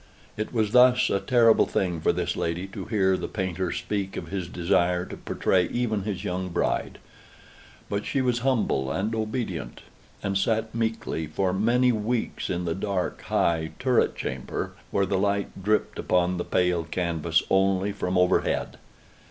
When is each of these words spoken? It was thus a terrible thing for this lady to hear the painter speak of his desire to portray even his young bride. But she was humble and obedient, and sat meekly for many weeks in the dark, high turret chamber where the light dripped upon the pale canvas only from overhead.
It 0.35 0.51
was 0.51 0.71
thus 0.71 1.11
a 1.11 1.19
terrible 1.19 1.67
thing 1.67 2.01
for 2.01 2.11
this 2.11 2.35
lady 2.35 2.65
to 2.69 2.85
hear 2.85 3.15
the 3.15 3.27
painter 3.27 3.71
speak 3.71 4.17
of 4.17 4.29
his 4.29 4.47
desire 4.47 5.05
to 5.05 5.15
portray 5.15 5.67
even 5.67 6.01
his 6.05 6.23
young 6.23 6.49
bride. 6.49 6.97
But 7.87 8.07
she 8.07 8.19
was 8.19 8.39
humble 8.39 8.91
and 8.91 9.13
obedient, 9.13 9.81
and 10.23 10.35
sat 10.39 10.73
meekly 10.73 11.27
for 11.27 11.53
many 11.53 11.91
weeks 11.91 12.49
in 12.49 12.65
the 12.65 12.73
dark, 12.73 13.21
high 13.21 13.73
turret 13.77 14.15
chamber 14.15 14.71
where 14.89 15.05
the 15.05 15.19
light 15.19 15.61
dripped 15.63 15.99
upon 15.99 16.37
the 16.37 16.45
pale 16.45 16.83
canvas 16.83 17.43
only 17.51 17.91
from 17.91 18.17
overhead. 18.17 18.79